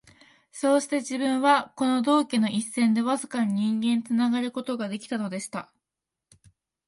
[0.51, 5.71] そうして自分は、この道化の一線でわずかに人間につながる事が出来たのでした